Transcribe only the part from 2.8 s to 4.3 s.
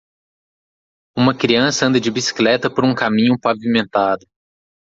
um caminho pavimentado.